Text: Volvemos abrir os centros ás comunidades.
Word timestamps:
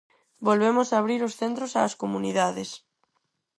Volvemos 0.47 0.89
abrir 0.99 1.21
os 1.27 1.37
centros 1.41 1.71
ás 1.83 1.93
comunidades. 2.01 2.69